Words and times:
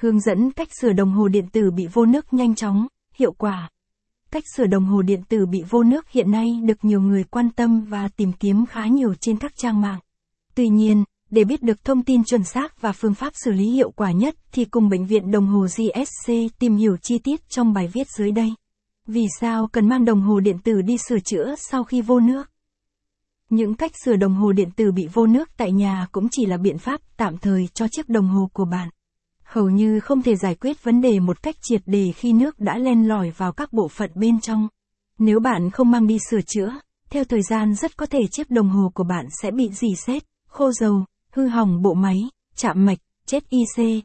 Hướng 0.00 0.20
dẫn 0.20 0.50
cách 0.50 0.68
sửa 0.80 0.92
đồng 0.92 1.12
hồ 1.12 1.28
điện 1.28 1.48
tử 1.52 1.70
bị 1.70 1.86
vô 1.92 2.06
nước 2.06 2.32
nhanh 2.32 2.54
chóng, 2.54 2.86
hiệu 3.14 3.32
quả. 3.32 3.70
Cách 4.30 4.44
sửa 4.56 4.66
đồng 4.66 4.84
hồ 4.84 5.02
điện 5.02 5.22
tử 5.28 5.46
bị 5.46 5.62
vô 5.70 5.82
nước 5.82 6.08
hiện 6.08 6.30
nay 6.30 6.60
được 6.64 6.84
nhiều 6.84 7.00
người 7.00 7.24
quan 7.24 7.50
tâm 7.50 7.80
và 7.80 8.08
tìm 8.16 8.32
kiếm 8.32 8.66
khá 8.66 8.86
nhiều 8.86 9.14
trên 9.20 9.36
các 9.36 9.52
trang 9.56 9.80
mạng. 9.80 10.00
Tuy 10.54 10.68
nhiên, 10.68 11.04
để 11.30 11.44
biết 11.44 11.62
được 11.62 11.84
thông 11.84 12.02
tin 12.02 12.24
chuẩn 12.24 12.44
xác 12.44 12.80
và 12.80 12.92
phương 12.92 13.14
pháp 13.14 13.32
xử 13.44 13.52
lý 13.52 13.70
hiệu 13.70 13.90
quả 13.90 14.12
nhất 14.12 14.34
thì 14.52 14.64
cùng 14.64 14.88
Bệnh 14.88 15.06
viện 15.06 15.30
Đồng 15.30 15.46
hồ 15.46 15.66
GSC 15.76 16.32
tìm 16.58 16.76
hiểu 16.76 16.96
chi 17.02 17.18
tiết 17.18 17.48
trong 17.48 17.72
bài 17.72 17.88
viết 17.92 18.06
dưới 18.18 18.30
đây. 18.30 18.54
Vì 19.06 19.26
sao 19.40 19.68
cần 19.72 19.88
mang 19.88 20.04
đồng 20.04 20.20
hồ 20.20 20.40
điện 20.40 20.58
tử 20.64 20.82
đi 20.82 20.96
sửa 21.08 21.18
chữa 21.18 21.54
sau 21.70 21.84
khi 21.84 22.02
vô 22.02 22.20
nước? 22.20 22.50
Những 23.50 23.74
cách 23.74 23.92
sửa 24.04 24.16
đồng 24.16 24.34
hồ 24.34 24.52
điện 24.52 24.70
tử 24.76 24.92
bị 24.92 25.08
vô 25.12 25.26
nước 25.26 25.48
tại 25.56 25.72
nhà 25.72 26.06
cũng 26.12 26.28
chỉ 26.30 26.46
là 26.46 26.56
biện 26.56 26.78
pháp 26.78 27.00
tạm 27.16 27.38
thời 27.38 27.68
cho 27.74 27.88
chiếc 27.88 28.08
đồng 28.08 28.28
hồ 28.28 28.50
của 28.52 28.64
bạn. 28.64 28.88
Hầu 29.50 29.70
như 29.70 30.00
không 30.00 30.22
thể 30.22 30.36
giải 30.36 30.54
quyết 30.54 30.84
vấn 30.84 31.00
đề 31.00 31.20
một 31.20 31.42
cách 31.42 31.56
triệt 31.62 31.82
đề 31.86 32.12
khi 32.12 32.32
nước 32.32 32.60
đã 32.60 32.78
len 32.78 33.08
lỏi 33.08 33.30
vào 33.36 33.52
các 33.52 33.72
bộ 33.72 33.88
phận 33.88 34.10
bên 34.14 34.40
trong. 34.40 34.68
Nếu 35.18 35.40
bạn 35.40 35.70
không 35.70 35.90
mang 35.90 36.06
đi 36.06 36.18
sửa 36.30 36.40
chữa, 36.40 36.80
theo 37.10 37.24
thời 37.24 37.42
gian 37.42 37.74
rất 37.74 37.96
có 37.96 38.06
thể 38.06 38.20
chiếc 38.30 38.50
đồng 38.50 38.68
hồ 38.68 38.92
của 38.94 39.04
bạn 39.04 39.26
sẽ 39.42 39.50
bị 39.50 39.68
dì 39.68 39.94
xét, 39.96 40.22
khô 40.48 40.72
dầu, 40.72 41.04
hư 41.30 41.46
hỏng 41.46 41.82
bộ 41.82 41.94
máy, 41.94 42.18
chạm 42.56 42.86
mạch, 42.86 42.98
chết 43.26 43.44
IC. 43.50 44.04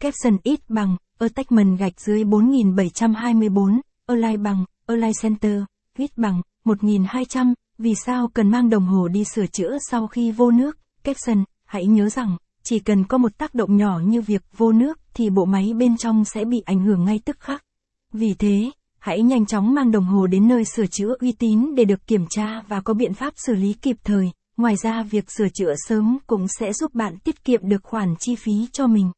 Capson 0.00 0.36
ít 0.42 0.60
bằng, 0.68 0.96
attachment 1.18 1.78
gạch 1.78 2.00
dưới 2.00 2.24
4724, 2.24 3.80
Align 4.06 4.42
bằng, 4.42 4.64
Align 4.86 5.12
Center, 5.22 5.62
ít 5.98 6.10
bằng, 6.16 6.42
1200, 6.64 7.54
vì 7.78 7.94
sao 7.94 8.28
cần 8.34 8.50
mang 8.50 8.70
đồng 8.70 8.86
hồ 8.86 9.08
đi 9.08 9.24
sửa 9.24 9.46
chữa 9.46 9.78
sau 9.90 10.06
khi 10.06 10.32
vô 10.32 10.50
nước? 10.50 10.78
Capson, 11.04 11.44
hãy 11.64 11.86
nhớ 11.86 12.08
rằng, 12.08 12.36
chỉ 12.62 12.78
cần 12.78 13.04
có 13.04 13.18
một 13.18 13.38
tác 13.38 13.54
động 13.54 13.76
nhỏ 13.76 14.00
như 14.04 14.20
việc 14.20 14.42
vô 14.56 14.72
nước 14.72 15.00
thì 15.14 15.30
bộ 15.30 15.44
máy 15.44 15.72
bên 15.76 15.96
trong 15.96 16.24
sẽ 16.24 16.44
bị 16.44 16.62
ảnh 16.64 16.80
hưởng 16.80 17.04
ngay 17.04 17.20
tức 17.24 17.40
khắc. 17.40 17.64
Vì 18.12 18.34
thế, 18.38 18.70
hãy 18.98 19.22
nhanh 19.22 19.46
chóng 19.46 19.74
mang 19.74 19.90
đồng 19.90 20.04
hồ 20.04 20.26
đến 20.26 20.48
nơi 20.48 20.64
sửa 20.64 20.86
chữa 20.86 21.14
uy 21.20 21.32
tín 21.32 21.74
để 21.74 21.84
được 21.84 22.06
kiểm 22.06 22.24
tra 22.30 22.62
và 22.68 22.80
có 22.80 22.94
biện 22.94 23.14
pháp 23.14 23.34
xử 23.36 23.54
lý 23.54 23.72
kịp 23.72 23.96
thời. 24.04 24.30
Ngoài 24.56 24.76
ra 24.76 25.02
việc 25.02 25.30
sửa 25.30 25.48
chữa 25.48 25.74
sớm 25.88 26.18
cũng 26.26 26.46
sẽ 26.58 26.72
giúp 26.72 26.94
bạn 26.94 27.18
tiết 27.18 27.44
kiệm 27.44 27.68
được 27.68 27.84
khoản 27.84 28.14
chi 28.18 28.34
phí 28.34 28.52
cho 28.72 28.86
mình. 28.86 29.10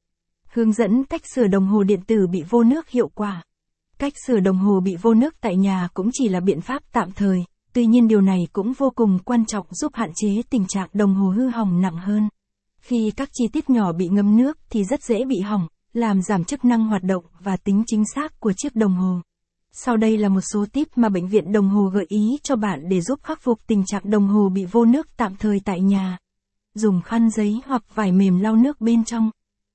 Hướng 0.53 0.73
dẫn 0.73 1.05
cách 1.05 1.23
sửa 1.35 1.47
đồng 1.47 1.67
hồ 1.67 1.83
điện 1.83 2.01
tử 2.07 2.27
bị 2.27 2.43
vô 2.51 2.63
nước 2.63 2.89
hiệu 2.89 3.09
quả. 3.15 3.43
Cách 3.99 4.13
sửa 4.27 4.41
đồng 4.41 4.59
hồ 4.59 4.81
bị 4.81 4.97
vô 5.03 5.15
nước 5.15 5.35
tại 5.41 5.57
nhà 5.57 5.89
cũng 5.95 6.11
chỉ 6.13 6.29
là 6.29 6.41
biện 6.41 6.61
pháp 6.61 6.83
tạm 6.93 7.13
thời, 7.13 7.45
tuy 7.73 7.87
nhiên 7.87 8.09
điều 8.09 8.21
này 8.21 8.39
cũng 8.53 8.73
vô 8.73 8.91
cùng 8.95 9.19
quan 9.25 9.47
trọng 9.47 9.67
giúp 9.71 9.93
hạn 9.95 10.11
chế 10.15 10.43
tình 10.51 10.65
trạng 10.69 10.89
đồng 10.93 11.15
hồ 11.15 11.31
hư 11.31 11.49
hỏng 11.49 11.81
nặng 11.81 11.97
hơn. 11.97 12.29
Khi 12.83 13.13
các 13.17 13.29
chi 13.33 13.49
tiết 13.49 13.71
nhỏ 13.71 13.93
bị 13.93 14.09
ngâm 14.09 14.37
nước 14.37 14.59
thì 14.71 14.85
rất 14.85 15.03
dễ 15.03 15.25
bị 15.25 15.41
hỏng, 15.41 15.67
làm 15.93 16.23
giảm 16.23 16.45
chức 16.45 16.65
năng 16.65 16.85
hoạt 16.85 17.03
động 17.03 17.25
và 17.41 17.57
tính 17.57 17.83
chính 17.87 18.05
xác 18.15 18.41
của 18.41 18.53
chiếc 18.53 18.77
đồng 18.77 18.95
hồ. 18.95 19.21
Sau 19.73 19.97
đây 19.97 20.19
là 20.19 20.29
một 20.29 20.41
số 20.41 20.67
tip 20.73 20.99
mà 20.99 21.09
bệnh 21.09 21.29
viện 21.29 21.53
đồng 21.53 21.69
hồ 21.69 21.85
gợi 21.85 22.07
ý 22.09 22.39
cho 22.43 22.57
bạn 22.57 22.89
để 22.89 23.01
giúp 23.01 23.21
khắc 23.23 23.43
phục 23.43 23.59
tình 23.67 23.85
trạng 23.87 24.11
đồng 24.11 24.29
hồ 24.29 24.49
bị 24.49 24.65
vô 24.65 24.85
nước 24.85 25.17
tạm 25.17 25.37
thời 25.37 25.61
tại 25.65 25.81
nhà. 25.81 26.19
Dùng 26.75 27.01
khăn 27.03 27.31
giấy 27.31 27.61
hoặc 27.67 27.95
vải 27.95 28.13
mềm 28.13 28.41
lau 28.41 28.57
nước 28.57 28.81
bên 28.81 29.05
trong. 29.05 29.31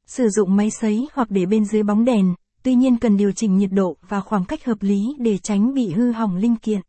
Sử 0.05 0.29
dụng 0.29 0.55
máy 0.55 0.69
sấy 0.69 1.07
hoặc 1.13 1.31
để 1.31 1.45
bên 1.45 1.65
dưới 1.65 1.83
bóng 1.83 2.05
đèn, 2.05 2.33
tuy 2.63 2.75
nhiên 2.75 2.97
cần 2.97 3.17
điều 3.17 3.31
chỉnh 3.31 3.57
nhiệt 3.57 3.71
độ 3.71 3.97
và 4.09 4.21
khoảng 4.21 4.45
cách 4.45 4.65
hợp 4.65 4.77
lý 4.81 5.15
để 5.19 5.37
tránh 5.37 5.73
bị 5.73 5.91
hư 5.91 6.11
hỏng 6.11 6.35
linh 6.35 6.55
kiện. 6.55 6.81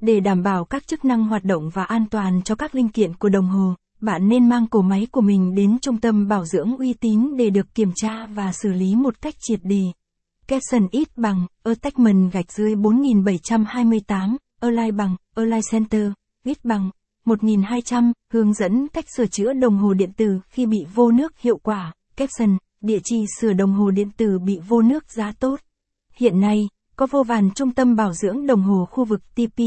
Để 0.00 0.20
đảm 0.20 0.42
bảo 0.42 0.64
các 0.64 0.86
chức 0.86 1.04
năng 1.04 1.24
hoạt 1.24 1.44
động 1.44 1.70
và 1.74 1.84
an 1.84 2.06
toàn 2.10 2.42
cho 2.42 2.54
các 2.54 2.74
linh 2.74 2.88
kiện 2.88 3.14
của 3.14 3.28
đồng 3.28 3.46
hồ, 3.46 3.74
bạn 4.04 4.28
nên 4.28 4.48
mang 4.48 4.66
cổ 4.66 4.82
máy 4.82 5.06
của 5.10 5.20
mình 5.20 5.54
đến 5.54 5.78
trung 5.82 6.00
tâm 6.00 6.28
bảo 6.28 6.44
dưỡng 6.44 6.76
uy 6.76 6.92
tín 6.92 7.36
để 7.36 7.50
được 7.50 7.74
kiểm 7.74 7.92
tra 7.94 8.26
và 8.26 8.52
xử 8.52 8.72
lý 8.72 8.94
một 8.94 9.20
cách 9.20 9.34
triệt 9.40 9.60
đề. 9.62 9.82
Capson 10.46 10.88
ít 10.90 11.08
bằng, 11.16 11.46
Attachment 11.62 12.32
gạch 12.32 12.52
dưới 12.52 12.74
4728, 12.74 14.36
Align 14.60 14.96
bằng, 14.96 15.16
Align 15.34 15.60
Center, 15.70 16.12
ít 16.44 16.64
bằng, 16.64 16.90
1200, 17.24 18.12
hướng 18.32 18.54
dẫn 18.54 18.88
cách 18.88 19.04
sửa 19.16 19.26
chữa 19.26 19.52
đồng 19.52 19.76
hồ 19.76 19.94
điện 19.94 20.12
tử 20.16 20.40
khi 20.48 20.66
bị 20.66 20.86
vô 20.94 21.10
nước 21.10 21.38
hiệu 21.38 21.58
quả. 21.62 21.92
Capson, 22.16 22.58
địa 22.80 22.98
chỉ 23.04 23.24
sửa 23.40 23.52
đồng 23.52 23.72
hồ 23.72 23.90
điện 23.90 24.10
tử 24.16 24.38
bị 24.38 24.58
vô 24.68 24.82
nước 24.82 25.12
giá 25.12 25.32
tốt. 25.32 25.60
Hiện 26.16 26.40
nay, 26.40 26.68
có 26.96 27.06
vô 27.10 27.22
vàn 27.22 27.50
trung 27.54 27.70
tâm 27.70 27.96
bảo 27.96 28.12
dưỡng 28.12 28.46
đồng 28.46 28.62
hồ 28.62 28.88
khu 28.90 29.04
vực 29.04 29.20
TP, 29.34 29.60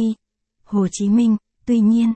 Hồ 0.64 0.88
Chí 0.92 1.10
Minh, 1.10 1.38
tuy 1.66 1.80
nhiên, 1.80 2.14